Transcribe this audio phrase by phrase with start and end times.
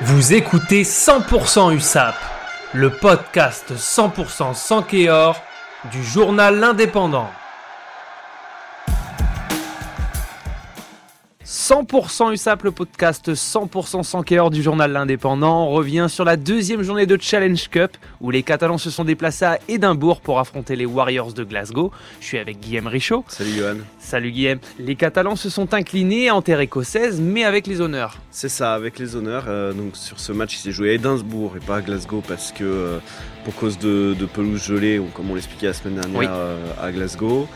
[0.00, 2.14] Vous écoutez 100% USAP,
[2.72, 5.40] le podcast 100% sans Kéor
[5.92, 7.30] du journal L'Indépendant.
[11.52, 17.18] 100% USAP, le podcast 100% sans du journal L'Indépendant, revient sur la deuxième journée de
[17.20, 17.90] Challenge Cup
[18.22, 21.92] où les Catalans se sont déplacés à Édimbourg pour affronter les Warriors de Glasgow.
[22.20, 23.26] Je suis avec Guillaume Richaud.
[23.28, 23.74] Salut Johan.
[23.98, 24.60] Salut Guillaume.
[24.78, 28.16] Les Catalans se sont inclinés en terre écossaise, mais avec les honneurs.
[28.30, 29.44] C'est ça, avec les honneurs.
[29.46, 32.50] Euh, donc sur ce match, il s'est joué à Édimbourg et pas à Glasgow parce
[32.50, 32.98] que euh,
[33.44, 36.26] pour cause de, de pelouse gelée, ou comme on l'expliquait la semaine dernière Oui.
[36.30, 37.46] euh, à Glasgow.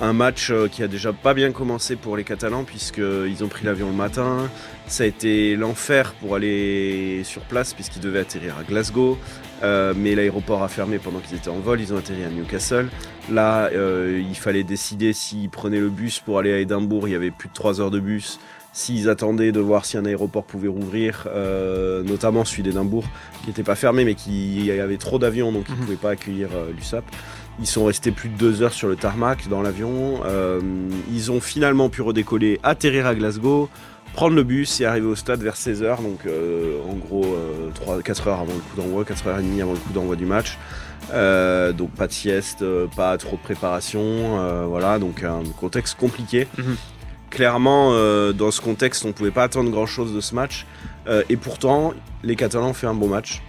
[0.00, 3.64] Un match euh, qui a déjà pas bien commencé pour les Catalans puisqu'ils ont pris
[3.64, 4.50] l'avion le matin.
[4.86, 9.16] Ça a été l'enfer pour aller sur place puisqu'ils devaient atterrir à Glasgow.
[9.62, 11.80] Euh, mais l'aéroport a fermé pendant qu'ils étaient en vol.
[11.80, 12.88] Ils ont atterri à Newcastle.
[13.32, 17.08] Là, euh, il fallait décider s'ils prenaient le bus pour aller à Édimbourg.
[17.08, 18.38] Il y avait plus de 3 heures de bus.
[18.74, 23.04] S'ils attendaient de voir si un aéroport pouvait rouvrir, euh, notamment celui d'Édimbourg,
[23.40, 25.84] qui n'était pas fermé mais qui avait trop d'avions donc ils ne Mhm.
[25.86, 27.04] pouvaient pas accueillir euh, l'USAP.
[27.60, 30.20] Ils sont restés plus de deux heures sur le tarmac dans l'avion.
[30.26, 30.60] Euh,
[31.10, 33.70] ils ont finalement pu redécoller, atterrir à Glasgow,
[34.12, 36.02] prendre le bus et arriver au stade vers 16h.
[36.02, 39.78] Donc euh, en gros euh, 3, 4 heures avant le coup d'envoi, 4h30 avant le
[39.78, 40.58] coup d'envoi du match.
[41.14, 44.00] Euh, donc pas de sieste, euh, pas trop de préparation.
[44.02, 46.48] euh, voilà, donc un contexte compliqué.
[46.58, 46.76] Mhm.
[47.30, 50.66] Clairement, euh, dans ce contexte, on ne pouvait pas attendre grand-chose de ce match.
[51.06, 53.42] Euh, et pourtant, les Catalans ont fait un bon match.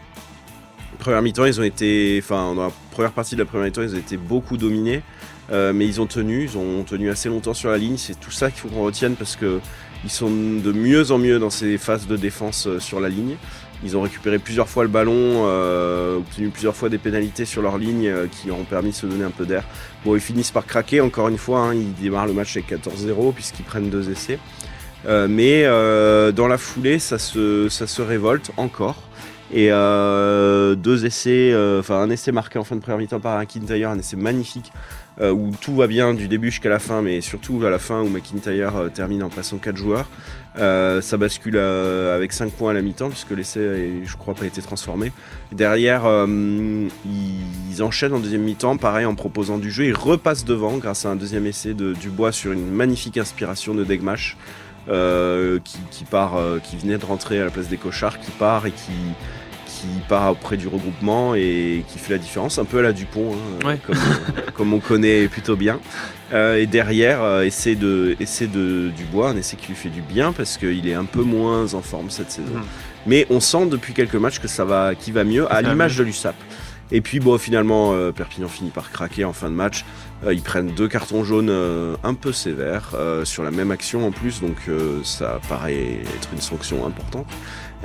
[1.08, 3.96] Première mi-temps, ils ont été, enfin, dans la première partie de la première mi-temps, ils
[3.96, 5.04] ont été beaucoup dominés,
[5.54, 7.96] euh, mais ils ont tenu, ils ont tenu assez longtemps sur la ligne.
[7.96, 9.62] C'est tout ça qu'il faut qu'on retienne parce que
[10.04, 13.38] ils sont de mieux en mieux dans ces phases de défense euh, sur la ligne.
[13.86, 17.78] Ils ont récupéré plusieurs fois le ballon, euh, obtenu plusieurs fois des pénalités sur leur
[17.78, 19.64] ligne euh, qui ont permis de se donner un peu d'air.
[20.04, 21.60] Bon, ils finissent par craquer encore une fois.
[21.60, 24.40] hein, ils démarrent le match avec 14-0 puisqu'ils prennent deux essais.
[25.08, 29.07] Mais dans la foulée, ça se, ça se révolte encore.
[29.54, 33.40] Et euh, deux essais, euh, enfin un essai marqué en fin de première mi-temps par
[33.40, 34.74] McIntyre, un essai magnifique
[35.22, 38.02] euh, où tout va bien du début jusqu'à la fin, mais surtout à la fin
[38.02, 40.10] où McIntyre termine en passant quatre joueurs.
[40.58, 45.12] Ça bascule avec 5 points à la mi-temps puisque l'essai, je crois, pas été transformé.
[45.52, 46.06] Derrière,
[47.06, 49.86] ils enchaînent en deuxième mi-temps, pareil en proposant du jeu.
[49.86, 53.84] Ils repassent devant grâce à un deuxième essai de Dubois sur une magnifique inspiration de
[53.84, 54.36] Degmash.
[54.90, 58.32] Euh, qui, qui part, euh, qui venait de rentrer à la place des cochards, qui
[58.32, 58.92] part et qui,
[59.66, 63.34] qui part auprès du regroupement et qui fait la différence, un peu à la Dupont,
[63.34, 63.78] hein, Ouais.
[63.86, 63.96] comme,
[64.56, 65.80] comme on connaît plutôt bien.
[66.34, 70.02] Euh, et derrière, euh, essai, de, essai de Dubois, un essai qui lui fait du
[70.02, 72.56] bien parce qu'il est un peu moins en forme cette saison.
[72.56, 72.64] Mhm.
[73.06, 76.04] Mais on sent depuis quelques matchs que ça va, qui va mieux, à l'image de
[76.04, 76.36] l'USAP.
[76.92, 79.84] Et puis bon, finalement, euh, Perpignan finit par craquer en fin de match.
[80.26, 82.92] Euh, ils prennent deux cartons jaunes euh, un peu sévères
[83.24, 84.56] sur la même action en plus, donc
[85.04, 87.28] ça paraît être une sanction importante.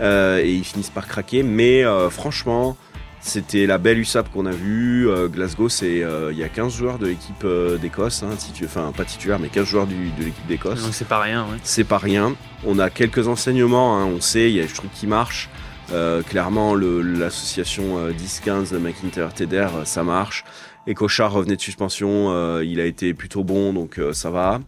[0.01, 2.77] Et ils finissent par craquer, mais franchement,
[3.21, 5.09] c'était la belle USAP qu'on a vue.
[5.31, 7.47] Glasgow, c'est il y a 15 joueurs de l'équipe
[7.81, 11.07] d'Écosse, hein, titu- enfin pas titulaire, mais 15 joueurs du- de l'équipe d'Écosse Donc c'est
[11.09, 11.43] pas rien.
[11.45, 11.59] ouais.
[11.63, 12.35] c'est pas rien.
[12.65, 15.49] On a quelques enseignements, hein, on sait, il y a des trucs qui marchent.
[15.91, 20.45] Euh, clairement, l'association euh, 10-15 McIntyre-Teder, euh, ça marche.
[20.87, 24.61] Et Cochard revenait de suspension, euh, il a été plutôt bon, donc euh, ça va.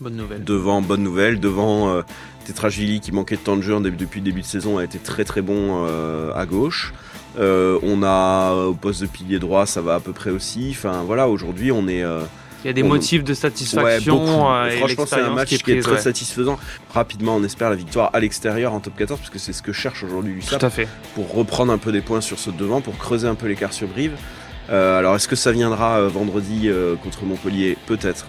[0.00, 0.44] Bonne nouvelle.
[0.44, 1.40] Devant, bonne nouvelle.
[1.40, 2.02] Devant, euh,
[2.44, 5.24] Tetrashvili, qui manquait de temps de jeu depuis le début de saison, a été très
[5.24, 6.92] très bon euh, à gauche.
[7.38, 10.68] Euh, on a au poste de pilier droit, ça va à peu près aussi.
[10.70, 12.04] Enfin voilà, aujourd'hui on est...
[12.64, 14.50] Il y a des on- motifs de satisfaction.
[14.54, 15.98] euh, et Franchement, c'est un match qui, est très ouais.
[16.00, 16.58] satisfaisant.
[16.92, 19.72] Rapidement, on espère la victoire à l'extérieur en top 14, parce que c'est ce que
[19.72, 20.88] cherche aujourd'hui l'USAP Tout à fait.
[21.14, 23.86] pour reprendre un peu des points sur ce devant, pour creuser un peu l'écart sur
[23.88, 24.12] Brive.
[24.70, 27.76] Euh, alors, est-ce que ça viendra euh, vendredi euh, contre Montpellier?
[27.86, 28.26] Peut-être.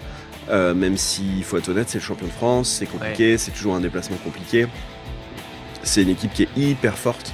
[0.51, 3.73] Même si, il faut être honnête, c'est le champion de France, c'est compliqué, c'est toujours
[3.73, 4.67] un déplacement compliqué.
[5.81, 7.31] C'est une équipe qui est hyper forte.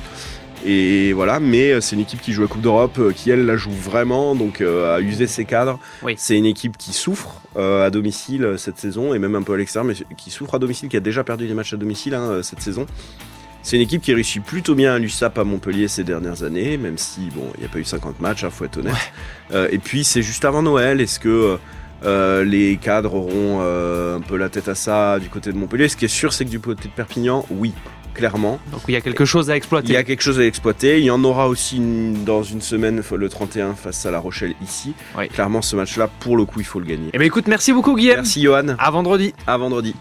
[0.66, 3.46] Et voilà, mais euh, c'est une équipe qui joue la Coupe d'Europe, euh, qui elle
[3.46, 5.80] la joue vraiment, donc euh, a usé ses cadres.
[6.04, 6.16] Oui.
[6.18, 9.58] C'est une équipe qui souffre euh, à domicile cette saison, et même un peu à
[9.58, 12.42] l'extérieur, mais qui souffre à domicile, qui a déjà perdu des matchs à domicile hein,
[12.44, 12.86] cette saison.
[13.64, 16.98] C'est une équipe qui réussit plutôt bien à l'USAP à Montpellier ces dernières années, même
[16.98, 18.96] si bon, il n'y a pas eu 50 matchs, il faut être honnête.
[19.52, 21.58] Euh, et puis c'est juste avant Noël, est-ce que
[22.06, 25.90] euh, les cadres auront euh, un peu la tête à ça du côté de Montpellier?
[25.90, 27.74] Ce qui est sûr, c'est que du côté de Perpignan, oui,
[28.14, 28.60] clairement.
[28.72, 29.94] Donc il y a quelque chose à Il exploiter.
[29.94, 31.00] y a quelque chose à exploiter.
[31.00, 34.54] Il y en aura aussi une- dans une semaine, le 31, face à La Rochelle
[34.64, 34.94] ici.
[35.18, 35.28] Oui.
[35.30, 37.10] Clairement, ce match-là, pour le coup, il faut le gagner.
[37.14, 38.18] Eh ben écoute, merci beaucoup Guillaume.
[38.18, 38.76] Merci Johan.
[38.78, 39.34] À vendredi.
[39.48, 39.96] À vendredi.